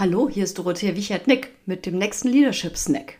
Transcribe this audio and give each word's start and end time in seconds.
Hallo, 0.00 0.30
hier 0.30 0.44
ist 0.44 0.56
Dorothea 0.56 0.96
Wichert-Nick 0.96 1.50
mit 1.66 1.84
dem 1.84 1.98
nächsten 1.98 2.28
Leadership 2.28 2.78
Snack. 2.78 3.18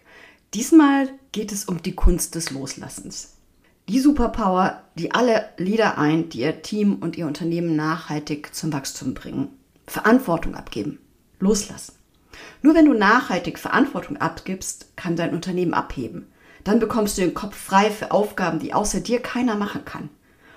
Diesmal 0.55 1.11
geht 1.31 1.53
es 1.53 1.67
um 1.67 1.83
die 1.83 1.95
Kunst 1.95 2.35
des 2.37 2.53
Loslassens. 2.53 3.37
Die 3.87 4.01
Superpower, 4.01 4.83
die 4.95 5.11
alle 5.11 5.51
Leader 5.59 5.99
eint, 5.99 6.33
die 6.33 6.41
ihr 6.41 6.63
Team 6.63 6.95
und 6.95 7.19
ihr 7.19 7.27
Unternehmen 7.27 7.77
nachhaltig 7.77 8.55
zum 8.55 8.73
Wachstum 8.73 9.13
bringen. 9.13 9.49
Verantwortung 9.87 10.55
abgeben. 10.55 11.01
Loslassen. 11.39 11.97
Nur 12.63 12.75
wenn 12.75 12.87
du 12.87 12.95
nachhaltig 12.95 13.59
Verantwortung 13.59 14.17
abgibst, 14.17 14.97
kann 14.97 15.17
dein 15.17 15.35
Unternehmen 15.35 15.75
abheben. 15.75 16.33
Dann 16.65 16.81
bekommst 16.81 17.19
du 17.19 17.21
den 17.21 17.35
Kopf 17.35 17.57
frei 17.57 17.91
für 17.91 18.11
Aufgaben, 18.11 18.59
die 18.59 18.73
außer 18.73 19.01
dir 19.01 19.21
keiner 19.21 19.57
machen 19.57 19.85
kann. 19.85 20.09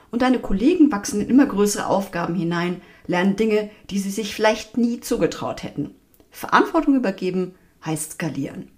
Und 0.09 0.21
deine 0.21 0.39
Kollegen 0.39 0.89
wachsen 0.89 1.19
in 1.19 1.29
immer 1.29 1.47
größere 1.47 1.87
Aufgaben 1.87 2.35
hinein, 2.35 2.81
lernen 3.07 3.35
Dinge, 3.35 3.69
die 3.89 3.99
sie 3.99 4.11
sich 4.11 4.33
vielleicht 4.33 4.77
nie 4.77 5.01
zugetraut 5.01 5.63
hätten. 5.63 5.93
Verantwortung 6.33 6.95
übergeben 6.95 7.55
heißt 7.85 8.13
skalieren. 8.13 8.69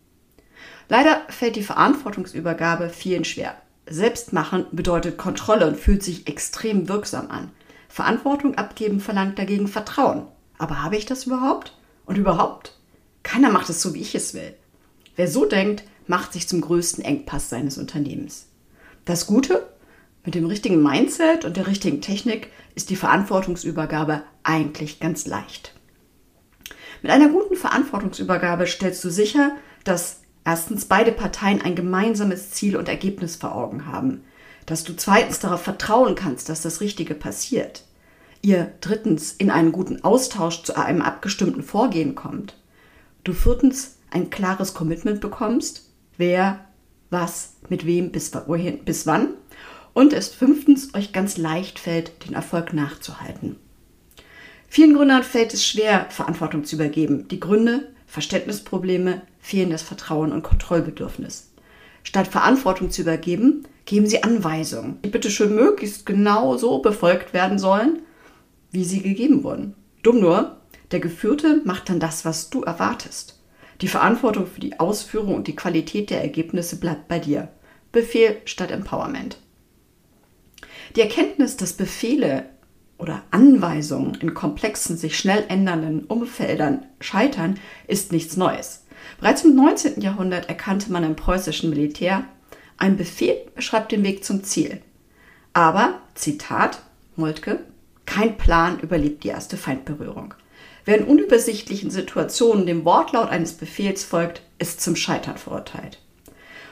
Leider 0.89 1.21
fällt 1.29 1.55
die 1.55 1.63
Verantwortungsübergabe 1.63 2.89
vielen 2.89 3.25
schwer. 3.25 3.55
Selbstmachen 3.87 4.65
bedeutet 4.71 5.17
Kontrolle 5.17 5.67
und 5.67 5.77
fühlt 5.77 6.03
sich 6.03 6.27
extrem 6.27 6.87
wirksam 6.89 7.31
an. 7.31 7.51
Verantwortung 7.87 8.55
abgeben 8.55 8.99
verlangt 8.99 9.39
dagegen 9.39 9.67
Vertrauen. 9.67 10.27
Aber 10.57 10.83
habe 10.83 10.97
ich 10.97 11.05
das 11.05 11.25
überhaupt? 11.25 11.73
Und 12.05 12.17
überhaupt? 12.17 12.77
Keiner 13.23 13.51
macht 13.51 13.69
es 13.69 13.81
so, 13.81 13.93
wie 13.93 14.01
ich 14.01 14.15
es 14.15 14.33
will. 14.33 14.53
Wer 15.15 15.27
so 15.27 15.45
denkt, 15.45 15.83
macht 16.07 16.33
sich 16.33 16.47
zum 16.47 16.61
größten 16.61 17.03
Engpass 17.03 17.49
seines 17.49 17.77
Unternehmens. 17.77 18.47
Das 19.05 19.27
Gute, 19.27 19.67
mit 20.23 20.35
dem 20.35 20.45
richtigen 20.45 20.83
Mindset 20.83 21.45
und 21.45 21.57
der 21.57 21.67
richtigen 21.67 22.01
Technik 22.01 22.51
ist 22.75 22.89
die 22.89 22.95
Verantwortungsübergabe 22.95 24.23
eigentlich 24.43 24.99
ganz 24.99 25.25
leicht. 25.25 25.74
Mit 27.05 27.11
einer 27.11 27.29
guten 27.29 27.55
Verantwortungsübergabe 27.55 28.65
stellst 28.65 29.03
du 29.03 29.11
sicher, 29.11 29.55
dass 29.83 30.21
erstens 30.43 30.85
beide 30.85 31.11
Parteien 31.11 31.61
ein 31.61 31.75
gemeinsames 31.75 32.49
Ziel 32.49 32.75
und 32.75 32.89
Ergebnis 32.89 33.35
vor 33.35 33.53
Augen 33.53 33.85
haben, 33.85 34.23
dass 34.65 34.83
du 34.83 34.95
zweitens 34.95 35.37
darauf 35.37 35.61
vertrauen 35.61 36.15
kannst, 36.15 36.49
dass 36.49 36.63
das 36.63 36.81
Richtige 36.81 37.13
passiert, 37.13 37.83
ihr 38.41 38.71
drittens 38.81 39.33
in 39.33 39.51
einen 39.51 39.71
guten 39.71 40.03
Austausch 40.03 40.63
zu 40.63 40.75
einem 40.75 41.03
abgestimmten 41.03 41.61
Vorgehen 41.61 42.15
kommt, 42.15 42.57
du 43.23 43.33
viertens 43.33 43.99
ein 44.09 44.31
klares 44.31 44.73
Commitment 44.73 45.21
bekommst, 45.21 45.91
wer, 46.17 46.65
was, 47.11 47.57
mit 47.69 47.85
wem, 47.85 48.11
bis, 48.11 48.31
wohin, 48.47 48.83
bis 48.83 49.05
wann 49.05 49.35
und 49.93 50.11
es 50.11 50.29
fünftens 50.29 50.95
euch 50.95 51.13
ganz 51.13 51.37
leicht 51.37 51.77
fällt, 51.77 52.25
den 52.25 52.33
Erfolg 52.33 52.73
nachzuhalten. 52.73 53.57
Vielen 54.67 54.95
Gründern 54.95 55.23
fällt 55.23 55.53
es 55.53 55.65
schwer, 55.65 56.07
Verantwortung 56.09 56.63
zu 56.63 56.75
übergeben. 56.75 57.27
Die 57.27 57.39
Gründe, 57.39 57.87
Verständnisprobleme, 58.07 59.21
fehlendes 59.39 59.81
Vertrauen 59.81 60.31
und 60.31 60.43
Kontrollbedürfnis. 60.43 61.51
Statt 62.03 62.27
Verantwortung 62.27 62.91
zu 62.91 63.01
übergeben, 63.01 63.67
geben 63.85 64.07
sie 64.07 64.23
Anweisungen, 64.23 64.99
die 65.03 65.09
bitte 65.09 65.29
schön 65.29 65.55
möglichst 65.55 66.05
genau 66.05 66.57
so 66.57 66.79
befolgt 66.79 67.33
werden 67.33 67.59
sollen, 67.59 67.99
wie 68.71 68.83
sie 68.83 69.01
gegeben 69.01 69.43
wurden. 69.43 69.75
Dumm 70.03 70.19
nur, 70.19 70.57
der 70.91 70.99
Geführte 70.99 71.61
macht 71.65 71.89
dann 71.89 71.99
das, 71.99 72.25
was 72.25 72.49
du 72.49 72.61
erwartest. 72.63 73.39
Die 73.81 73.87
Verantwortung 73.87 74.47
für 74.47 74.61
die 74.61 74.79
Ausführung 74.79 75.35
und 75.35 75.47
die 75.47 75.55
Qualität 75.55 76.09
der 76.09 76.21
Ergebnisse 76.21 76.79
bleibt 76.79 77.07
bei 77.07 77.19
dir. 77.19 77.49
Befehl 77.91 78.37
statt 78.45 78.71
Empowerment. 78.71 79.37
Die 80.95 81.01
Erkenntnis, 81.01 81.57
dass 81.57 81.73
Befehle 81.73 82.49
oder 82.97 83.23
Anweisungen 83.31 84.15
in 84.15 84.33
komplexen, 84.33 84.97
sich 84.97 85.17
schnell 85.17 85.43
ändernden 85.49 86.05
Umfeldern 86.05 86.85
scheitern, 86.99 87.59
ist 87.87 88.11
nichts 88.11 88.37
Neues. 88.37 88.85
Bereits 89.19 89.43
im 89.43 89.55
19. 89.55 90.01
Jahrhundert 90.01 90.49
erkannte 90.49 90.91
man 90.91 91.03
im 91.03 91.15
preußischen 91.15 91.69
Militär, 91.69 92.25
ein 92.77 92.97
Befehl 92.97 93.37
beschreibt 93.55 93.91
den 93.91 94.03
Weg 94.03 94.23
zum 94.25 94.43
Ziel. 94.43 94.81
Aber, 95.53 95.99
Zitat, 96.15 96.81
Moltke, 97.15 97.59
kein 98.05 98.37
Plan 98.37 98.79
überlebt 98.79 99.23
die 99.23 99.29
erste 99.29 99.57
Feindberührung. 99.57 100.33
Wer 100.83 100.97
in 100.99 101.05
unübersichtlichen 101.05 101.89
Situationen 101.89 102.65
dem 102.65 102.85
Wortlaut 102.85 103.29
eines 103.29 103.53
Befehls 103.53 104.03
folgt, 104.03 104.41
ist 104.59 104.81
zum 104.81 104.95
Scheitern 104.95 105.37
verurteilt. 105.37 105.99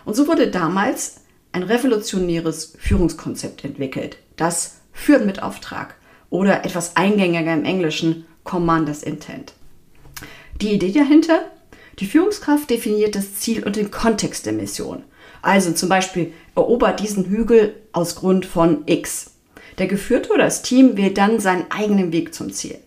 Und 0.06 0.16
so 0.16 0.28
wurde 0.28 0.52
damals 0.52 1.22
ein 1.52 1.64
revolutionäres 1.64 2.76
Führungskonzept 2.78 3.64
entwickelt, 3.64 4.18
das 4.36 4.82
Führen 4.92 5.26
mit 5.26 5.42
Auftrag 5.42 5.96
oder 6.34 6.66
etwas 6.66 6.96
eingängiger 6.98 7.54
im 7.54 7.64
Englischen 7.64 8.26
Commanders 8.44 9.04
Intent. 9.04 9.54
Die 10.62 10.74
Idee 10.74 10.92
dahinter? 10.92 11.46
Die 12.00 12.08
Führungskraft 12.08 12.72
definiert 12.72 13.16
das 13.16 13.36
Ziel 13.36 13.64
und 13.64 13.76
den 13.76 13.92
Kontext 13.92 14.48
der 14.48 14.54
Mission. 14.54 15.04
Also 15.44 15.74
zum 15.74 15.90
Beispiel 15.90 16.34
erobert 16.56 17.02
diesen 17.02 17.26
Hügel 17.26 17.76
aus 17.92 18.16
Grund 18.16 18.48
von 18.48 18.82
X. 18.88 19.36
Der 19.78 19.86
Geführte 19.86 20.32
oder 20.32 20.46
das 20.46 20.64
Team 20.64 20.98
wählt 20.98 21.20
dann 21.20 21.40
seinen 21.40 21.70
eigenen 21.70 22.12
Weg 22.12 22.34
zum 22.34 22.52
Ziel. 22.52 22.80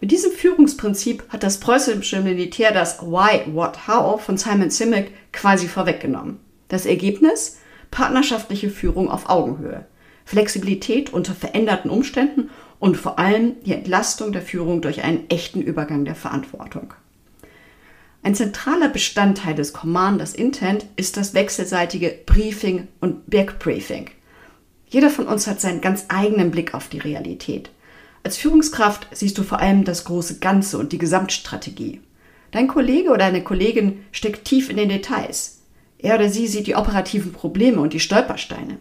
Mit 0.00 0.12
diesem 0.12 0.30
Führungsprinzip 0.30 1.24
hat 1.30 1.42
das 1.42 1.58
preußische 1.58 2.20
Militär 2.20 2.70
das 2.70 3.02
Why, 3.02 3.52
What, 3.52 3.88
How 3.88 4.22
von 4.22 4.38
Simon 4.38 4.70
Simek 4.70 5.10
quasi 5.32 5.66
vorweggenommen. 5.66 6.38
Das 6.68 6.86
Ergebnis? 6.86 7.58
Partnerschaftliche 7.90 8.70
Führung 8.70 9.10
auf 9.10 9.28
Augenhöhe. 9.28 9.86
Flexibilität 10.24 11.12
unter 11.12 11.34
veränderten 11.34 11.88
Umständen 11.88 12.50
und 12.78 12.96
vor 12.96 13.18
allem 13.18 13.54
die 13.64 13.72
Entlastung 13.72 14.32
der 14.32 14.42
Führung 14.42 14.82
durch 14.82 15.02
einen 15.02 15.28
echten 15.30 15.60
Übergang 15.60 16.04
der 16.04 16.14
Verantwortung. 16.14 16.94
Ein 18.22 18.34
zentraler 18.34 18.88
Bestandteil 18.88 19.54
des 19.54 19.72
Commanders 19.72 20.34
Intent 20.34 20.86
ist 20.96 21.16
das 21.16 21.32
wechselseitige 21.32 22.12
Briefing 22.26 22.88
und 23.00 23.30
Backbriefing. 23.30 24.10
Jeder 24.88 25.10
von 25.10 25.26
uns 25.26 25.46
hat 25.46 25.60
seinen 25.60 25.80
ganz 25.80 26.06
eigenen 26.08 26.50
Blick 26.50 26.74
auf 26.74 26.88
die 26.88 26.98
Realität. 26.98 27.70
Als 28.22 28.36
Führungskraft 28.36 29.06
siehst 29.12 29.38
du 29.38 29.44
vor 29.44 29.60
allem 29.60 29.84
das 29.84 30.04
große 30.04 30.40
Ganze 30.40 30.78
und 30.78 30.92
die 30.92 30.98
Gesamtstrategie. 30.98 32.00
Dein 32.50 32.66
Kollege 32.66 33.10
oder 33.10 33.24
eine 33.24 33.44
Kollegin 33.44 34.04
steckt 34.10 34.44
tief 34.44 34.70
in 34.70 34.76
den 34.76 34.88
Details. 34.88 35.60
Er 35.98 36.16
oder 36.16 36.28
sie 36.28 36.46
sieht 36.46 36.66
die 36.66 36.74
operativen 36.74 37.32
Probleme 37.32 37.80
und 37.80 37.92
die 37.92 38.00
Stolpersteine. 38.00 38.78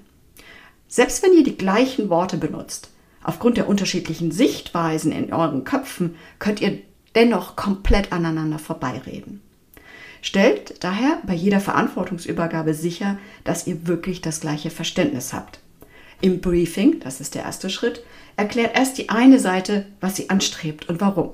Selbst 0.87 1.21
wenn 1.23 1.33
ihr 1.33 1.43
die 1.43 1.57
gleichen 1.57 2.09
Worte 2.09 2.37
benutzt, 2.37 2.89
Aufgrund 3.25 3.57
der 3.57 3.67
unterschiedlichen 3.67 4.31
Sichtweisen 4.31 5.11
in 5.11 5.33
euren 5.33 5.63
Köpfen 5.63 6.13
könnt 6.37 6.61
ihr 6.61 6.77
dennoch 7.15 7.55
komplett 7.55 8.11
aneinander 8.11 8.59
vorbeireden. 8.59 9.41
Stellt 10.21 10.83
daher 10.83 11.17
bei 11.25 11.33
jeder 11.33 11.59
Verantwortungsübergabe 11.59 12.75
sicher, 12.75 13.17
dass 13.43 13.65
ihr 13.65 13.87
wirklich 13.87 14.21
das 14.21 14.41
gleiche 14.41 14.69
Verständnis 14.69 15.33
habt. 15.33 15.59
Im 16.21 16.39
Briefing, 16.39 16.99
das 16.99 17.19
ist 17.19 17.33
der 17.33 17.41
erste 17.41 17.71
Schritt, 17.71 18.03
erklärt 18.37 18.77
erst 18.77 18.99
die 18.99 19.09
eine 19.09 19.39
Seite, 19.39 19.87
was 20.01 20.15
sie 20.15 20.29
anstrebt 20.29 20.87
und 20.87 21.01
warum. 21.01 21.31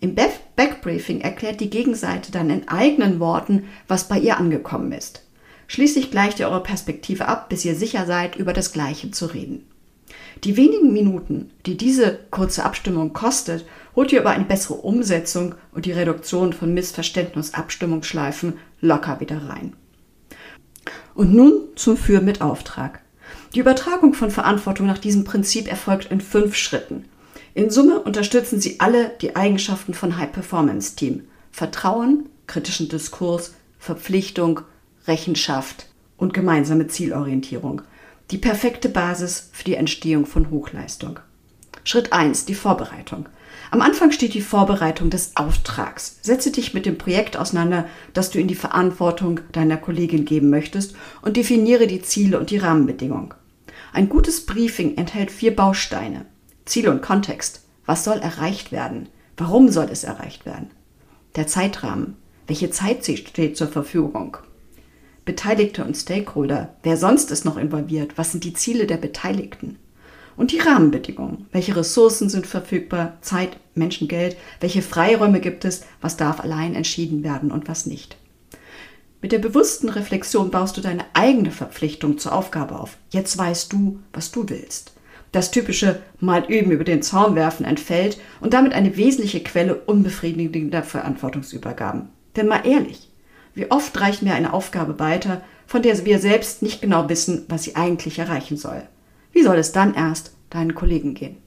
Im 0.00 0.14
Backbriefing 0.14 1.20
erklärt 1.20 1.60
die 1.60 1.68
Gegenseite 1.68 2.32
dann 2.32 2.48
in 2.48 2.66
eigenen 2.68 3.20
Worten, 3.20 3.64
was 3.88 4.08
bei 4.08 4.18
ihr 4.18 4.38
angekommen 4.38 4.92
ist. 4.92 5.22
Schließlich 5.66 6.10
gleicht 6.10 6.40
ihr 6.40 6.48
eure 6.48 6.62
Perspektive 6.62 7.28
ab, 7.28 7.50
bis 7.50 7.62
ihr 7.66 7.74
sicher 7.74 8.06
seid, 8.06 8.36
über 8.36 8.54
das 8.54 8.72
Gleiche 8.72 9.10
zu 9.10 9.26
reden. 9.26 9.66
Die 10.44 10.56
wenigen 10.56 10.92
Minuten, 10.92 11.50
die 11.64 11.76
diese 11.76 12.18
kurze 12.30 12.64
Abstimmung 12.64 13.12
kostet, 13.12 13.66
holt 13.94 14.12
ihr 14.12 14.20
über 14.20 14.30
eine 14.30 14.44
bessere 14.44 14.74
Umsetzung 14.74 15.54
und 15.72 15.86
die 15.86 15.92
Reduktion 15.92 16.52
von 16.52 16.74
Missverständnis-Abstimmungsschleifen 16.74 18.54
locker 18.80 19.20
wieder 19.20 19.48
rein. 19.48 19.74
Und 21.14 21.34
nun 21.34 21.52
zum 21.76 21.96
Für 21.96 22.20
mit 22.20 22.42
Auftrag. 22.42 23.00
Die 23.54 23.60
Übertragung 23.60 24.12
von 24.12 24.30
Verantwortung 24.30 24.86
nach 24.86 24.98
diesem 24.98 25.24
Prinzip 25.24 25.66
erfolgt 25.68 26.10
in 26.10 26.20
fünf 26.20 26.54
Schritten. 26.54 27.06
In 27.54 27.70
Summe 27.70 28.00
unterstützen 28.00 28.60
sie 28.60 28.80
alle 28.80 29.12
die 29.22 29.34
Eigenschaften 29.34 29.94
von 29.94 30.18
High-Performance-Team. 30.18 31.22
Vertrauen, 31.50 32.28
kritischen 32.46 32.90
Diskurs, 32.90 33.54
Verpflichtung, 33.78 34.60
Rechenschaft 35.08 35.88
und 36.18 36.34
gemeinsame 36.34 36.86
Zielorientierung– 36.86 37.82
die 38.30 38.38
perfekte 38.38 38.88
Basis 38.88 39.50
für 39.52 39.64
die 39.64 39.74
Entstehung 39.74 40.26
von 40.26 40.50
Hochleistung. 40.50 41.20
Schritt 41.84 42.12
1, 42.12 42.44
die 42.44 42.54
Vorbereitung. 42.54 43.28
Am 43.70 43.80
Anfang 43.80 44.10
steht 44.10 44.34
die 44.34 44.40
Vorbereitung 44.40 45.10
des 45.10 45.36
Auftrags. 45.36 46.18
Setze 46.22 46.50
dich 46.50 46.74
mit 46.74 46.86
dem 46.86 46.98
Projekt 46.98 47.36
auseinander, 47.36 47.86
das 48.14 48.30
du 48.30 48.40
in 48.40 48.48
die 48.48 48.56
Verantwortung 48.56 49.40
deiner 49.52 49.76
Kollegin 49.76 50.24
geben 50.24 50.50
möchtest 50.50 50.96
und 51.22 51.36
definiere 51.36 51.86
die 51.86 52.02
Ziele 52.02 52.38
und 52.38 52.50
die 52.50 52.58
Rahmenbedingungen. 52.58 53.34
Ein 53.92 54.08
gutes 54.08 54.44
Briefing 54.44 54.96
enthält 54.96 55.30
vier 55.30 55.54
Bausteine. 55.54 56.26
Ziel 56.64 56.88
und 56.88 57.02
Kontext. 57.02 57.62
Was 57.86 58.02
soll 58.02 58.18
erreicht 58.18 58.72
werden? 58.72 59.08
Warum 59.36 59.68
soll 59.68 59.88
es 59.90 60.02
erreicht 60.02 60.46
werden? 60.46 60.70
Der 61.36 61.46
Zeitrahmen. 61.46 62.16
Welche 62.48 62.70
Zeit 62.70 63.04
steht 63.04 63.56
zur 63.56 63.68
Verfügung? 63.68 64.36
Beteiligte 65.26 65.84
und 65.84 65.96
Stakeholder. 65.96 66.74
Wer 66.84 66.96
sonst 66.96 67.30
ist 67.32 67.44
noch 67.44 67.58
involviert? 67.58 68.12
Was 68.16 68.30
sind 68.30 68.44
die 68.44 68.54
Ziele 68.54 68.86
der 68.86 68.96
Beteiligten? 68.96 69.76
Und 70.36 70.52
die 70.52 70.60
Rahmenbedingungen. 70.60 71.46
Welche 71.50 71.76
Ressourcen 71.76 72.28
sind 72.28 72.46
verfügbar? 72.46 73.18
Zeit, 73.22 73.58
Menschen, 73.74 74.06
Geld. 74.06 74.36
Welche 74.60 74.82
Freiräume 74.82 75.40
gibt 75.40 75.64
es? 75.64 75.84
Was 76.00 76.16
darf 76.16 76.40
allein 76.40 76.74
entschieden 76.74 77.24
werden 77.24 77.50
und 77.50 77.68
was 77.68 77.86
nicht? 77.86 78.16
Mit 79.20 79.32
der 79.32 79.38
bewussten 79.38 79.88
Reflexion 79.88 80.50
baust 80.50 80.76
du 80.76 80.80
deine 80.80 81.04
eigene 81.14 81.50
Verpflichtung 81.50 82.18
zur 82.18 82.32
Aufgabe 82.32 82.78
auf. 82.78 82.96
Jetzt 83.10 83.36
weißt 83.36 83.72
du, 83.72 83.98
was 84.12 84.30
du 84.30 84.48
willst. 84.48 84.92
Das 85.32 85.50
typische 85.50 86.00
Mal 86.20 86.44
üben 86.44 86.70
über 86.70 86.84
den 86.84 87.02
Zaun 87.02 87.34
werfen 87.34 87.66
entfällt 87.66 88.18
und 88.40 88.54
damit 88.54 88.74
eine 88.74 88.96
wesentliche 88.96 89.42
Quelle 89.42 89.74
unbefriedigender 89.74 90.84
Verantwortungsübergaben. 90.84 92.10
Denn 92.36 92.46
mal 92.46 92.64
ehrlich, 92.64 93.05
wie 93.56 93.70
oft 93.70 93.98
reichen 93.98 94.26
wir 94.26 94.34
eine 94.34 94.52
Aufgabe 94.52 94.98
weiter, 95.00 95.42
von 95.66 95.82
der 95.82 96.04
wir 96.04 96.18
selbst 96.20 96.62
nicht 96.62 96.82
genau 96.82 97.08
wissen, 97.08 97.46
was 97.48 97.64
sie 97.64 97.74
eigentlich 97.74 98.18
erreichen 98.18 98.58
soll? 98.58 98.82
Wie 99.32 99.42
soll 99.42 99.56
es 99.56 99.72
dann 99.72 99.94
erst 99.94 100.32
deinen 100.50 100.74
Kollegen 100.74 101.14
gehen? 101.14 101.38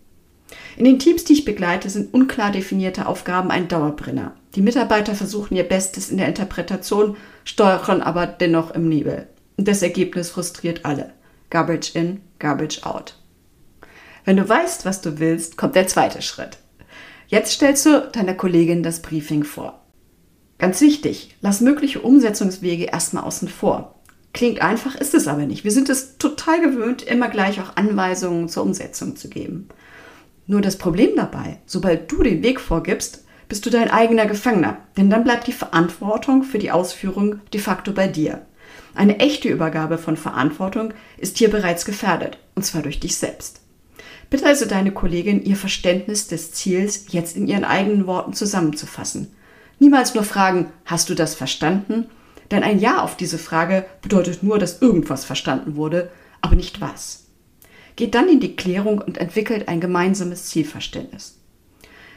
In 0.75 0.85
den 0.85 0.97
Teams, 0.97 1.23
die 1.23 1.33
ich 1.33 1.45
begleite, 1.45 1.87
sind 1.89 2.11
unklar 2.11 2.51
definierte 2.51 3.05
Aufgaben 3.05 3.51
ein 3.51 3.67
Dauerbrenner. 3.67 4.33
Die 4.55 4.63
Mitarbeiter 4.63 5.13
versuchen 5.13 5.55
ihr 5.55 5.63
Bestes 5.63 6.09
in 6.09 6.17
der 6.17 6.27
Interpretation, 6.27 7.15
steuern 7.45 8.01
aber 8.01 8.25
dennoch 8.25 8.71
im 8.71 8.89
Nebel. 8.89 9.27
Und 9.57 9.67
das 9.67 9.83
Ergebnis 9.83 10.31
frustriert 10.31 10.85
alle. 10.85 11.13
Garbage 11.51 11.93
in, 11.93 12.21
garbage 12.39 12.83
out. 12.83 13.15
Wenn 14.25 14.37
du 14.37 14.49
weißt, 14.49 14.83
was 14.83 15.01
du 15.01 15.19
willst, 15.19 15.57
kommt 15.57 15.75
der 15.75 15.87
zweite 15.87 16.23
Schritt. 16.23 16.57
Jetzt 17.27 17.51
stellst 17.51 17.85
du 17.85 18.09
deiner 18.11 18.33
Kollegin 18.33 18.81
das 18.81 19.03
Briefing 19.03 19.43
vor. 19.43 19.78
Ganz 20.59 20.81
wichtig, 20.81 21.35
lass 21.41 21.61
mögliche 21.61 22.01
Umsetzungswege 22.01 22.85
erstmal 22.85 23.23
außen 23.23 23.47
vor. 23.47 23.95
Klingt 24.33 24.61
einfach, 24.61 24.95
ist 24.95 25.15
es 25.15 25.27
aber 25.27 25.45
nicht. 25.45 25.63
Wir 25.63 25.71
sind 25.71 25.89
es 25.89 26.17
total 26.17 26.61
gewöhnt, 26.61 27.01
immer 27.01 27.29
gleich 27.29 27.59
auch 27.59 27.75
Anweisungen 27.77 28.49
zur 28.49 28.63
Umsetzung 28.63 29.15
zu 29.15 29.29
geben. 29.29 29.69
Nur 30.45 30.61
das 30.61 30.77
Problem 30.77 31.11
dabei, 31.15 31.59
sobald 31.65 32.11
du 32.11 32.21
den 32.23 32.43
Weg 32.43 32.59
vorgibst, 32.59 33.23
bist 33.47 33.65
du 33.65 33.69
dein 33.69 33.89
eigener 33.89 34.25
Gefangener, 34.25 34.77
denn 34.97 35.09
dann 35.09 35.23
bleibt 35.23 35.47
die 35.47 35.53
Verantwortung 35.53 36.43
für 36.43 36.59
die 36.59 36.71
Ausführung 36.71 37.39
de 37.53 37.59
facto 37.59 37.93
bei 37.93 38.07
dir. 38.07 38.45
Eine 38.93 39.19
echte 39.19 39.47
Übergabe 39.47 39.97
von 39.97 40.17
Verantwortung 40.17 40.93
ist 41.17 41.37
hier 41.37 41.49
bereits 41.49 41.85
gefährdet, 41.85 42.37
und 42.53 42.63
zwar 42.63 42.81
durch 42.81 42.99
dich 42.99 43.15
selbst. 43.15 43.61
Bitte 44.29 44.45
also 44.45 44.65
deine 44.65 44.91
Kollegin, 44.91 45.43
ihr 45.43 45.55
Verständnis 45.55 46.27
des 46.27 46.51
Ziels 46.51 47.05
jetzt 47.09 47.35
in 47.35 47.47
ihren 47.47 47.63
eigenen 47.63 48.05
Worten 48.05 48.33
zusammenzufassen. 48.33 49.31
Niemals 49.79 50.13
nur 50.13 50.23
fragen, 50.23 50.71
hast 50.85 51.09
du 51.09 51.15
das 51.15 51.35
verstanden? 51.35 52.05
Denn 52.51 52.63
ein 52.63 52.79
Ja 52.79 53.01
auf 53.01 53.15
diese 53.15 53.37
Frage 53.37 53.85
bedeutet 54.01 54.43
nur, 54.43 54.59
dass 54.59 54.81
irgendwas 54.81 55.25
verstanden 55.25 55.75
wurde, 55.75 56.11
aber 56.41 56.55
nicht 56.55 56.81
was. 56.81 57.27
Geht 57.95 58.15
dann 58.15 58.29
in 58.29 58.39
die 58.39 58.55
Klärung 58.55 58.99
und 58.99 59.17
entwickelt 59.17 59.67
ein 59.67 59.81
gemeinsames 59.81 60.47
Zielverständnis. 60.47 61.37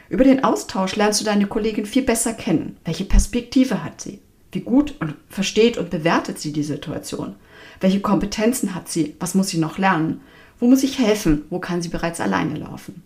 Über 0.08 0.24
den 0.24 0.44
Austausch 0.44 0.96
lernst 0.96 1.20
du 1.20 1.24
deine 1.24 1.46
Kollegin 1.46 1.86
viel 1.86 2.02
besser 2.02 2.34
kennen. 2.34 2.76
Welche 2.84 3.04
Perspektive 3.04 3.82
hat 3.82 4.00
sie? 4.00 4.20
Wie 4.50 4.60
gut 4.60 4.94
und 5.00 5.14
versteht 5.28 5.78
und 5.78 5.90
bewertet 5.90 6.38
sie 6.38 6.52
die 6.52 6.62
Situation? 6.62 7.36
Welche 7.80 8.00
Kompetenzen 8.00 8.74
hat 8.74 8.88
sie? 8.88 9.16
Was 9.20 9.34
muss 9.34 9.48
sie 9.48 9.58
noch 9.58 9.78
lernen? 9.78 10.20
Wo 10.58 10.66
muss 10.66 10.82
ich 10.82 10.98
helfen? 10.98 11.44
Wo 11.48 11.58
kann 11.58 11.80
sie 11.80 11.88
bereits 11.88 12.20
alleine 12.20 12.58
laufen? 12.58 13.02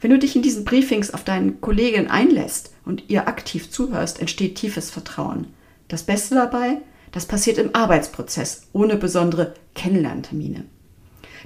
Wenn 0.00 0.10
du 0.10 0.18
dich 0.18 0.36
in 0.36 0.42
diesen 0.42 0.64
Briefings 0.64 1.12
auf 1.12 1.24
deine 1.24 1.52
Kollegin 1.52 2.08
einlässt 2.08 2.72
und 2.84 3.04
ihr 3.08 3.26
aktiv 3.26 3.70
zuhörst, 3.70 4.20
entsteht 4.20 4.54
tiefes 4.54 4.90
Vertrauen. 4.90 5.48
Das 5.88 6.04
Beste 6.04 6.34
dabei, 6.34 6.78
das 7.12 7.26
passiert 7.26 7.58
im 7.58 7.74
Arbeitsprozess, 7.74 8.68
ohne 8.72 8.96
besondere 8.96 9.54
Kennenlerntermine. 9.74 10.64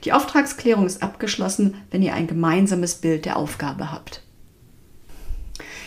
Die 0.04 0.12
Auftragsklärung 0.12 0.86
ist 0.86 1.02
abgeschlossen, 1.02 1.76
wenn 1.90 2.02
ihr 2.02 2.14
ein 2.14 2.26
gemeinsames 2.26 2.96
Bild 2.96 3.24
der 3.24 3.36
Aufgabe 3.36 3.92
habt. 3.92 4.22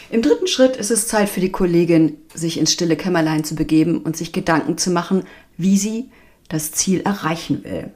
Im 0.10 0.22
dritten 0.22 0.48
Schritt 0.48 0.78
ist 0.78 0.92
es 0.92 1.08
Zeit 1.08 1.30
für 1.30 1.42
die 1.42 1.52
Kollegin, 1.52 2.18
sich 2.34 2.58
ins 2.58 2.72
stille 2.72 2.96
Kämmerlein 2.96 3.44
zu 3.44 3.56
begeben 3.56 4.00
und 4.00 4.16
sich 4.16 4.32
Gedanken 4.32 4.78
zu 4.78 4.92
machen, 4.92 5.24
wie 5.58 5.78
sie 5.78 6.10
das 6.48 6.72
Ziel 6.72 7.02
erreichen 7.02 7.64
will. 7.64 7.92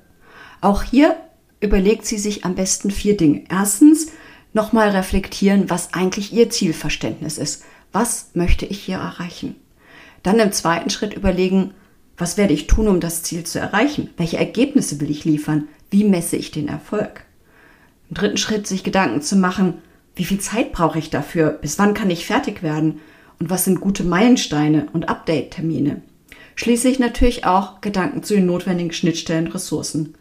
Auch 0.59 0.83
hier 0.83 1.15
überlegt 1.61 2.05
sie 2.05 2.17
sich 2.17 2.45
am 2.45 2.55
besten 2.55 2.91
vier 2.91 3.15
Dinge. 3.15 3.43
Erstens, 3.49 4.07
nochmal 4.53 4.89
reflektieren, 4.89 5.69
was 5.69 5.93
eigentlich 5.93 6.33
ihr 6.33 6.49
Zielverständnis 6.49 7.37
ist. 7.37 7.63
Was 7.91 8.29
möchte 8.33 8.65
ich 8.65 8.79
hier 8.79 8.97
erreichen? 8.97 9.55
Dann 10.23 10.39
im 10.39 10.51
zweiten 10.51 10.89
Schritt 10.89 11.13
überlegen, 11.13 11.73
was 12.17 12.37
werde 12.37 12.53
ich 12.53 12.67
tun, 12.67 12.87
um 12.87 12.99
das 12.99 13.23
Ziel 13.23 13.45
zu 13.45 13.59
erreichen? 13.59 14.09
Welche 14.17 14.37
Ergebnisse 14.37 14.99
will 14.99 15.09
ich 15.09 15.25
liefern? 15.25 15.67
Wie 15.89 16.03
messe 16.03 16.35
ich 16.35 16.51
den 16.51 16.67
Erfolg? 16.67 17.23
Im 18.09 18.15
dritten 18.15 18.37
Schritt 18.37 18.67
sich 18.67 18.83
Gedanken 18.83 19.21
zu 19.21 19.35
machen, 19.35 19.75
wie 20.15 20.25
viel 20.25 20.39
Zeit 20.39 20.73
brauche 20.73 20.99
ich 20.99 21.09
dafür? 21.09 21.51
Bis 21.51 21.79
wann 21.79 21.93
kann 21.93 22.09
ich 22.09 22.25
fertig 22.25 22.61
werden? 22.61 22.99
Und 23.39 23.49
was 23.49 23.63
sind 23.63 23.79
gute 23.79 24.03
Meilensteine 24.03 24.87
und 24.91 25.07
Update-Termine? 25.07 26.01
Schließlich 26.55 26.99
natürlich 26.99 27.45
auch 27.45 27.79
Gedanken 27.79 28.21
zu 28.21 28.33
den 28.33 28.45
notwendigen 28.45 28.91
Schnittstellen 28.91 29.45
und 29.45 29.53
Ressourcen. 29.53 30.15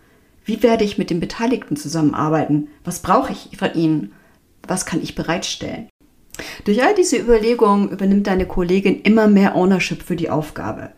Wie 0.44 0.62
werde 0.62 0.84
ich 0.84 0.98
mit 0.98 1.10
den 1.10 1.19
Beteiligten 1.19 1.76
zusammenarbeiten? 1.76 2.69
Was 2.84 3.02
brauche 3.02 3.32
ich 3.32 3.58
von 3.58 3.74
ihnen? 3.74 4.12
Was 4.69 4.87
kann 4.87 5.03
ich 5.03 5.15
bereitstellen? 5.15 5.88
Durch 6.65 6.82
all 6.82 6.94
diese 6.94 7.17
Überlegungen 7.17 7.88
übernimmt 7.88 8.26
deine 8.26 8.47
Kollegin 8.47 9.00
immer 9.00 9.26
mehr 9.26 9.56
Ownership 9.56 10.03
für 10.03 10.15
die 10.15 10.31
Aufgabe. 10.31 10.91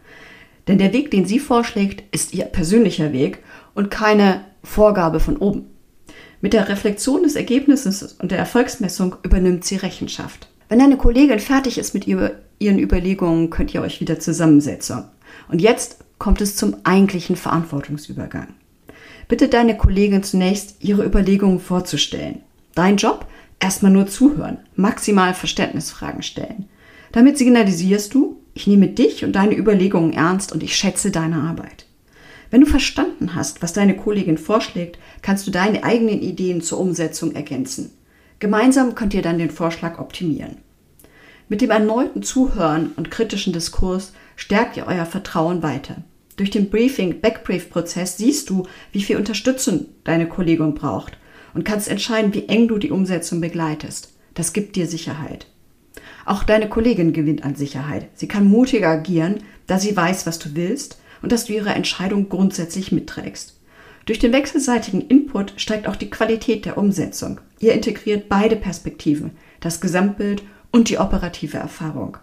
Denn 0.68 0.78
der 0.78 0.92
Weg, 0.92 1.10
den 1.10 1.24
sie 1.24 1.38
vorschlägt, 1.38 2.04
ist 2.14 2.34
ihr 2.34 2.44
persönlicher 2.44 3.12
Weg 3.12 3.38
und 3.74 3.90
keine 3.90 4.44
Vorgabe 4.62 5.20
von 5.20 5.38
oben. 5.38 5.66
Mit 6.42 6.52
der 6.52 6.68
Reflexion 6.68 7.22
des 7.22 7.36
Ergebnisses 7.36 8.14
und 8.14 8.30
der 8.30 8.38
Erfolgsmessung 8.38 9.16
übernimmt 9.22 9.64
sie 9.64 9.76
Rechenschaft. 9.76 10.48
Wenn 10.68 10.78
deine 10.78 10.96
Kollegin 10.96 11.38
fertig 11.38 11.78
ist 11.78 11.94
mit 11.94 12.06
ihren 12.06 12.78
Überlegungen, 12.78 13.50
könnt 13.50 13.74
ihr 13.74 13.82
euch 13.82 14.00
wieder 14.00 14.20
zusammensetzen. 14.20 15.04
Und 15.48 15.60
jetzt 15.60 16.04
kommt 16.18 16.40
es 16.40 16.56
zum 16.56 16.76
eigentlichen 16.84 17.36
Verantwortungsübergang. 17.36 18.48
Bitte 19.28 19.48
deine 19.48 19.76
Kollegin 19.76 20.22
zunächst 20.22 20.76
ihre 20.80 21.04
Überlegungen 21.04 21.60
vorzustellen. 21.60 22.42
Dein 22.74 22.96
Job? 22.96 23.26
Erstmal 23.60 23.92
nur 23.92 24.06
zuhören, 24.06 24.58
maximal 24.74 25.34
Verständnisfragen 25.34 26.22
stellen. 26.22 26.68
Damit 27.12 27.36
signalisierst 27.36 28.14
du, 28.14 28.40
ich 28.54 28.66
nehme 28.66 28.88
dich 28.88 29.24
und 29.24 29.32
deine 29.32 29.56
Überlegungen 29.56 30.14
ernst 30.14 30.52
und 30.52 30.62
ich 30.62 30.74
schätze 30.74 31.10
deine 31.10 31.42
Arbeit. 31.42 31.86
Wenn 32.50 32.62
du 32.62 32.66
verstanden 32.66 33.34
hast, 33.34 33.62
was 33.62 33.74
deine 33.74 33.96
Kollegin 33.96 34.38
vorschlägt, 34.38 34.98
kannst 35.22 35.46
du 35.46 35.50
deine 35.50 35.84
eigenen 35.84 36.20
Ideen 36.20 36.62
zur 36.62 36.80
Umsetzung 36.80 37.34
ergänzen. 37.34 37.92
Gemeinsam 38.38 38.94
könnt 38.94 39.12
ihr 39.12 39.22
dann 39.22 39.38
den 39.38 39.50
Vorschlag 39.50 39.98
optimieren. 39.98 40.56
Mit 41.48 41.60
dem 41.60 41.70
erneuten 41.70 42.22
Zuhören 42.22 42.92
und 42.96 43.10
kritischen 43.10 43.52
Diskurs 43.52 44.14
stärkt 44.36 44.76
ihr 44.78 44.86
euer 44.86 45.04
Vertrauen 45.04 45.62
weiter. 45.62 45.96
Durch 46.36 46.50
den 46.50 46.70
Briefing-Backbrief-Prozess 46.70 48.16
siehst 48.16 48.48
du, 48.48 48.66
wie 48.92 49.02
viel 49.02 49.16
Unterstützung 49.16 49.86
deine 50.04 50.26
Kollegin 50.26 50.74
braucht 50.74 51.18
und 51.54 51.64
kannst 51.64 51.88
entscheiden, 51.88 52.34
wie 52.34 52.48
eng 52.48 52.68
du 52.68 52.78
die 52.78 52.90
Umsetzung 52.90 53.40
begleitest. 53.40 54.12
Das 54.34 54.52
gibt 54.52 54.76
dir 54.76 54.86
Sicherheit. 54.86 55.46
Auch 56.24 56.44
deine 56.44 56.68
Kollegin 56.68 57.12
gewinnt 57.12 57.44
an 57.44 57.56
Sicherheit. 57.56 58.08
Sie 58.14 58.28
kann 58.28 58.48
mutiger 58.48 58.88
agieren, 58.88 59.42
da 59.66 59.78
sie 59.78 59.96
weiß, 59.96 60.26
was 60.26 60.38
du 60.38 60.54
willst 60.54 61.00
und 61.22 61.32
dass 61.32 61.46
du 61.46 61.52
ihre 61.52 61.70
Entscheidung 61.70 62.28
grundsätzlich 62.28 62.92
mitträgst. 62.92 63.58
Durch 64.06 64.18
den 64.18 64.32
wechselseitigen 64.32 65.02
Input 65.02 65.54
steigt 65.56 65.86
auch 65.86 65.96
die 65.96 66.10
Qualität 66.10 66.64
der 66.64 66.78
Umsetzung. 66.78 67.40
Ihr 67.58 67.74
integriert 67.74 68.28
beide 68.28 68.56
Perspektiven, 68.56 69.32
das 69.60 69.80
Gesamtbild 69.80 70.42
und 70.70 70.88
die 70.88 70.98
operative 70.98 71.58
Erfahrung. 71.58 72.16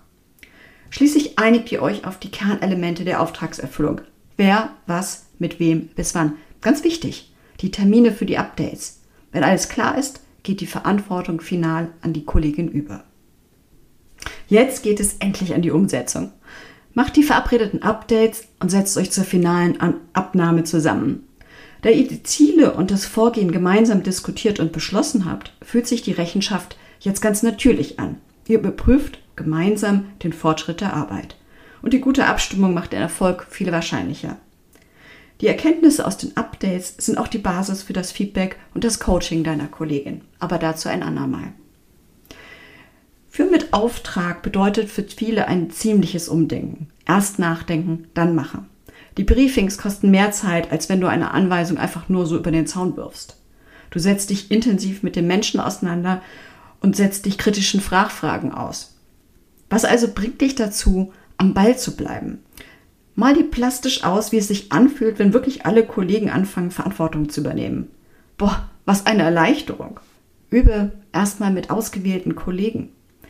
Schließlich 0.90 1.38
einigt 1.38 1.72
ihr 1.72 1.82
euch 1.82 2.06
auf 2.06 2.18
die 2.18 2.32
Kernelemente 2.32 3.04
der 3.04 3.22
Auftragserfüllung. 3.22 4.02
Wer, 4.38 4.72
was, 4.86 5.28
mit 5.40 5.60
wem, 5.60 5.88
bis 5.96 6.16
wann. 6.16 6.34
Ganz 6.62 6.84
wichtig, 6.84 7.34
die 7.62 7.72
Termine 7.72 8.12
für 8.12 8.26
die 8.26 8.38
Updates. 8.38 8.97
Wenn 9.32 9.44
alles 9.44 9.70
klar 9.70 9.98
ist, 9.98 10.22
geht 10.44 10.62
die 10.62 10.68
Verantwortung 10.68 11.42
final 11.42 11.90
an 12.02 12.14
die 12.14 12.26
Kollegin 12.26 12.70
über. 12.70 13.04
Jetzt 14.48 14.84
geht 14.84 15.00
es 15.00 15.16
endlich 15.20 15.54
an 15.54 15.62
die 15.62 15.72
Umsetzung. 15.72 16.32
Macht 16.94 17.16
die 17.16 17.24
verabredeten 17.24 17.84
Updates 17.84 18.48
und 18.60 18.70
setzt 18.70 18.98
euch 18.98 19.12
zur 19.12 19.24
finalen 19.24 19.78
Abnahme 20.14 20.64
zusammen. 20.64 21.28
Da 21.82 21.90
ihr 21.90 22.08
die 22.08 22.24
Ziele 22.24 22.74
und 22.74 22.90
das 22.90 23.06
Vorgehen 23.06 23.52
gemeinsam 23.52 24.02
diskutiert 24.04 24.60
und 24.60 24.72
beschlossen 24.72 25.26
habt, 25.26 25.54
fühlt 25.62 25.86
sich 25.86 26.02
die 26.02 26.14
Rechenschaft 26.14 26.78
jetzt 27.00 27.22
ganz 27.22 27.44
natürlich 27.44 28.00
an. 28.00 28.18
Ihr 28.48 28.60
überprüft 28.60 29.20
gemeinsam 29.36 30.06
den 30.24 30.34
Fortschritt 30.34 30.82
der 30.82 30.94
Arbeit. 30.94 31.36
Und 31.82 31.94
die 31.94 32.02
gute 32.02 32.26
Abstimmung 32.26 32.74
macht 32.74 32.94
den 32.94 33.02
Erfolg 33.02 33.46
viel 33.50 33.72
wahrscheinlicher. 33.72 34.38
Die 35.42 35.48
Erkenntnisse 35.48 36.06
aus 36.06 36.18
den 36.18 36.36
Updates 36.36 36.96
sind 36.98 37.18
auch 37.18 37.28
die 37.28 37.38
Basis 37.38 37.84
für 37.84 37.94
das 37.94 38.12
Feedback 38.12 38.58
und 38.74 38.84
das 38.84 39.00
Coaching 39.00 39.44
deiner 39.44 39.68
Kollegin, 39.68 40.22
aber 40.40 40.58
dazu 40.58 40.90
ein 40.90 41.04
andermal. 41.04 41.54
Für 43.30 43.46
mit 43.46 43.72
Auftrag 43.72 44.42
bedeutet 44.42 44.90
für 44.90 45.04
viele 45.04 45.48
ein 45.48 45.70
ziemliches 45.70 46.28
Umdenken. 46.28 46.88
Erst 47.06 47.38
nachdenken, 47.38 48.08
dann 48.16 48.34
machen. 48.34 48.68
Die 49.18 49.24
Briefings 49.24 49.78
kosten 49.78 50.10
mehr 50.10 50.32
Zeit, 50.32 50.72
als 50.72 50.90
wenn 50.90 51.02
du 51.02 51.08
eine 51.08 51.32
Anweisung 51.32 51.78
einfach 51.78 52.10
nur 52.10 52.26
so 52.26 52.36
über 52.36 52.52
den 52.52 52.66
Zaun 52.66 52.98
wirfst. 52.98 53.38
Du 53.92 54.00
setzt 54.00 54.32
dich 54.32 54.50
intensiv 54.50 55.04
mit 55.04 55.16
den 55.16 55.28
Menschen 55.28 55.60
auseinander 55.60 56.22
und 56.82 56.96
setzt 56.96 57.26
dich 57.26 57.38
kritischen 57.38 57.80
Fragfragen 57.80 58.52
aus. 58.52 58.96
Was 59.70 59.86
also 59.86 60.08
bringt 60.14 60.42
dich 60.42 60.56
dazu, 60.56 61.14
am 61.38 61.54
Ball 61.54 61.78
zu 61.78 61.96
bleiben? 61.96 62.40
Mal 63.20 63.34
dir 63.34 63.50
plastisch 63.50 64.04
aus, 64.04 64.32
wie 64.32 64.38
es 64.38 64.48
sich 64.48 64.72
anfühlt, 64.72 65.18
wenn 65.18 65.34
wirklich 65.34 65.66
alle 65.66 65.84
Kollegen 65.84 66.30
anfangen, 66.30 66.70
Verantwortung 66.70 67.30
zu 67.30 67.42
übernehmen. 67.42 67.88
Boah, 68.38 68.70
was 68.86 69.08
eine 69.08 69.24
Erleichterung. 69.24 70.00
Übe 70.52 70.92
erstmal 71.12 71.52
mit 71.52 71.72
ausgewählten 71.72 72.36
Kollegen. 72.36 72.90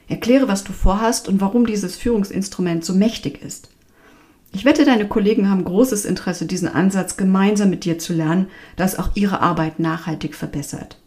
Erkläre, 0.09 0.49
was 0.49 0.65
du 0.65 0.73
vorhast 0.73 1.29
und 1.29 1.39
warum 1.39 1.65
dieses 1.65 1.95
Führungsinstrument 1.95 2.83
so 2.83 2.93
mächtig 2.93 3.41
ist. 3.41 3.69
Ich 4.51 4.65
wette, 4.65 4.83
deine 4.83 5.07
Kollegen 5.07 5.49
haben 5.49 5.63
großes 5.63 6.03
Interesse, 6.03 6.47
diesen 6.47 6.67
Ansatz 6.67 7.15
gemeinsam 7.15 7.69
mit 7.69 7.85
dir 7.85 7.97
zu 7.97 8.11
lernen, 8.11 8.47
da 8.75 8.83
es 8.83 8.99
auch 8.99 9.11
ihre 9.13 9.39
Arbeit 9.39 9.79
nachhaltig 9.79 10.35
verbessert. 10.35 10.97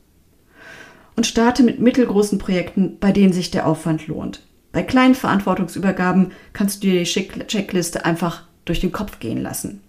Und 1.16 1.26
starte 1.26 1.64
mit 1.64 1.80
mittelgroßen 1.80 2.38
Projekten, 2.38 2.96
bei 2.99 3.12
denen 3.12 3.34
sich 3.34 3.50
der 3.50 3.66
Aufwand 3.66 4.06
lohnt. 4.06 4.40
Bei 4.72 4.82
kleinen 4.82 5.14
Verantwortungsübergaben 5.14 6.32
kannst 6.54 6.82
du 6.82 6.88
dir 6.88 7.04
die 7.04 7.46
Checkliste 7.46 8.06
einfach 8.06 8.44
durch 8.71 8.81
den 8.81 8.93
Kopf 8.93 9.19
gehen 9.19 9.43
lassen. 9.43 9.81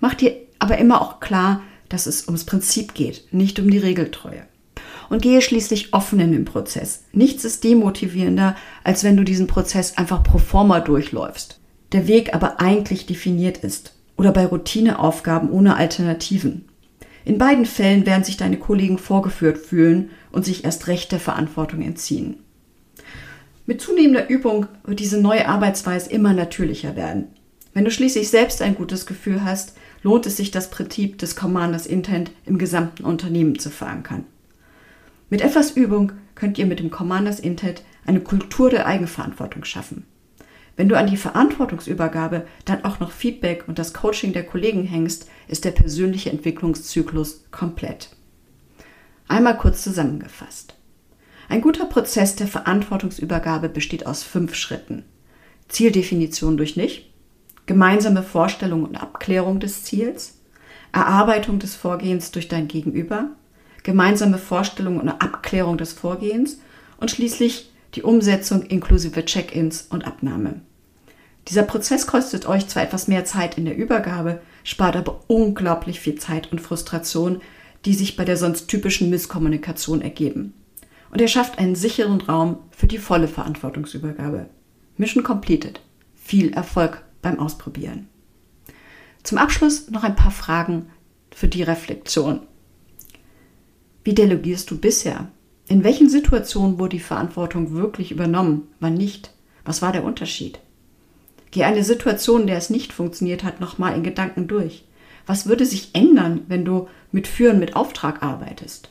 Mach 0.00 0.14
dir 0.14 0.36
aber 0.58 0.76
immer 0.76 1.00
auch 1.00 1.18
klar, 1.18 1.62
dass 1.88 2.06
es 2.06 2.26
ums 2.26 2.44
Prinzip 2.44 2.92
geht, 2.92 3.32
nicht 3.32 3.58
um 3.58 3.70
die 3.70 3.78
Regeltreue. 3.78 4.42
Und 5.08 5.22
gehe 5.22 5.40
schließlich 5.40 5.94
offen 5.94 6.20
in 6.20 6.32
den 6.32 6.44
Prozess. 6.44 7.04
Nichts 7.12 7.44
ist 7.46 7.64
demotivierender, 7.64 8.54
als 8.84 9.02
wenn 9.02 9.16
du 9.16 9.24
diesen 9.24 9.46
Prozess 9.46 9.96
einfach 9.96 10.22
pro 10.22 10.36
forma 10.36 10.80
durchläufst. 10.80 11.58
Der 11.92 12.06
Weg 12.06 12.34
aber 12.34 12.60
eigentlich 12.60 13.06
definiert 13.06 13.58
ist. 13.58 13.94
Oder 14.18 14.32
bei 14.32 14.44
Routineaufgaben 14.44 15.50
ohne 15.50 15.76
Alternativen. 15.76 16.68
In 17.24 17.38
beiden 17.38 17.64
Fällen 17.64 18.04
werden 18.04 18.24
sich 18.24 18.36
deine 18.36 18.58
Kollegen 18.58 18.98
vorgeführt 18.98 19.56
fühlen 19.56 20.10
und 20.30 20.44
sich 20.44 20.64
erst 20.64 20.86
recht 20.86 21.12
der 21.12 21.20
Verantwortung 21.20 21.80
entziehen. 21.80 22.36
Mit 23.64 23.80
zunehmender 23.80 24.28
Übung 24.28 24.66
wird 24.84 25.00
diese 25.00 25.20
neue 25.20 25.48
Arbeitsweise 25.48 26.10
immer 26.10 26.34
natürlicher 26.34 26.96
werden. 26.96 27.28
Wenn 27.78 27.84
du 27.84 27.92
schließlich 27.92 28.28
selbst 28.28 28.60
ein 28.60 28.74
gutes 28.74 29.06
Gefühl 29.06 29.44
hast, 29.44 29.76
lohnt 30.02 30.26
es 30.26 30.36
sich, 30.36 30.50
das 30.50 30.68
Prinzip 30.68 31.16
des 31.18 31.36
Commanders 31.36 31.86
Intent 31.86 32.32
im 32.44 32.58
gesamten 32.58 33.04
Unternehmen 33.04 33.56
zu 33.56 33.70
verankern. 33.70 34.24
Mit 35.30 35.42
etwas 35.42 35.70
Übung 35.76 36.10
könnt 36.34 36.58
ihr 36.58 36.66
mit 36.66 36.80
dem 36.80 36.90
Commanders 36.90 37.38
Intent 37.38 37.84
eine 38.04 38.18
Kultur 38.18 38.68
der 38.68 38.86
Eigenverantwortung 38.86 39.62
schaffen. 39.62 40.06
Wenn 40.74 40.88
du 40.88 40.98
an 40.98 41.06
die 41.06 41.16
Verantwortungsübergabe 41.16 42.48
dann 42.64 42.84
auch 42.84 42.98
noch 42.98 43.12
Feedback 43.12 43.68
und 43.68 43.78
das 43.78 43.94
Coaching 43.94 44.32
der 44.32 44.44
Kollegen 44.44 44.82
hängst, 44.82 45.28
ist 45.46 45.64
der 45.64 45.70
persönliche 45.70 46.30
Entwicklungszyklus 46.30 47.44
komplett. 47.52 48.10
Einmal 49.28 49.56
kurz 49.56 49.84
zusammengefasst. 49.84 50.74
Ein 51.48 51.60
guter 51.60 51.84
Prozess 51.84 52.34
der 52.34 52.48
Verantwortungsübergabe 52.48 53.68
besteht 53.68 54.04
aus 54.04 54.24
fünf 54.24 54.56
Schritten. 54.56 55.04
Zieldefinition 55.68 56.56
durch 56.56 56.74
nicht, 56.74 57.08
gemeinsame 57.68 58.22
Vorstellung 58.22 58.82
und 58.82 58.96
Abklärung 58.96 59.60
des 59.60 59.84
Ziels, 59.84 60.38
Erarbeitung 60.90 61.58
des 61.58 61.76
Vorgehens 61.76 62.32
durch 62.32 62.48
dein 62.48 62.66
Gegenüber, 62.66 63.30
gemeinsame 63.84 64.38
Vorstellung 64.38 64.98
und 64.98 65.08
Abklärung 65.10 65.76
des 65.76 65.92
Vorgehens 65.92 66.60
und 66.96 67.10
schließlich 67.10 67.70
die 67.94 68.02
Umsetzung 68.02 68.62
inklusive 68.62 69.24
Check-ins 69.24 69.86
und 69.90 70.06
Abnahme. 70.06 70.62
Dieser 71.46 71.62
Prozess 71.62 72.06
kostet 72.06 72.48
euch 72.48 72.68
zwar 72.68 72.82
etwas 72.82 73.06
mehr 73.06 73.26
Zeit 73.26 73.58
in 73.58 73.66
der 73.66 73.76
Übergabe, 73.76 74.40
spart 74.64 74.96
aber 74.96 75.24
unglaublich 75.26 76.00
viel 76.00 76.16
Zeit 76.16 76.50
und 76.50 76.60
Frustration, 76.60 77.42
die 77.84 77.94
sich 77.94 78.16
bei 78.16 78.24
der 78.24 78.38
sonst 78.38 78.68
typischen 78.68 79.10
Misskommunikation 79.10 80.00
ergeben. 80.00 80.54
Und 81.10 81.20
er 81.20 81.28
schafft 81.28 81.58
einen 81.58 81.74
sicheren 81.74 82.22
Raum 82.22 82.60
für 82.70 82.86
die 82.86 82.98
volle 82.98 83.28
Verantwortungsübergabe. 83.28 84.48
Mission 84.96 85.22
completed. 85.22 85.80
Viel 86.14 86.52
Erfolg 86.52 87.02
beim 87.22 87.38
Ausprobieren. 87.38 88.08
Zum 89.22 89.38
Abschluss 89.38 89.90
noch 89.90 90.04
ein 90.04 90.16
paar 90.16 90.30
Fragen 90.30 90.90
für 91.30 91.48
die 91.48 91.62
Reflexion. 91.62 92.40
Wie 94.04 94.14
delegierst 94.14 94.70
du 94.70 94.78
bisher? 94.78 95.28
In 95.66 95.84
welchen 95.84 96.08
Situationen 96.08 96.78
wurde 96.78 96.96
die 96.96 97.00
Verantwortung 97.00 97.72
wirklich 97.72 98.10
übernommen, 98.10 98.68
wann 98.80 98.94
nicht? 98.94 99.34
Was 99.64 99.82
war 99.82 99.92
der 99.92 100.04
Unterschied? 100.04 100.60
Geh 101.50 101.64
eine 101.64 101.84
Situation, 101.84 102.42
in 102.42 102.46
der 102.46 102.56
es 102.56 102.70
nicht 102.70 102.92
funktioniert 102.92 103.44
hat, 103.44 103.60
nochmal 103.60 103.94
in 103.94 104.02
Gedanken 104.02 104.48
durch. 104.48 104.84
Was 105.26 105.46
würde 105.46 105.66
sich 105.66 105.90
ändern, 105.94 106.42
wenn 106.48 106.64
du 106.64 106.88
mit 107.12 107.26
Führen 107.26 107.58
mit 107.58 107.76
Auftrag 107.76 108.22
arbeitest? 108.22 108.90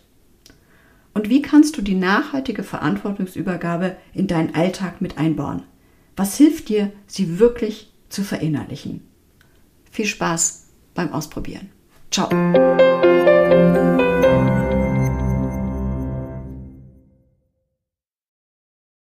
Und 1.15 1.29
wie 1.29 1.41
kannst 1.41 1.77
du 1.77 1.81
die 1.81 1.95
nachhaltige 1.95 2.61
Verantwortungsübergabe 2.61 3.95
in 4.13 4.27
deinen 4.27 4.53
Alltag 4.53 5.01
mit 5.01 5.17
einbauen? 5.17 5.63
Was 6.15 6.37
hilft 6.37 6.69
dir, 6.69 6.91
sie 7.07 7.39
wirklich 7.39 7.91
zu 8.09 8.23
verinnerlichen? 8.23 9.07
Viel 9.91 10.05
Spaß 10.05 10.67
beim 10.93 11.11
Ausprobieren. 11.13 11.69
Ciao. 12.11 12.29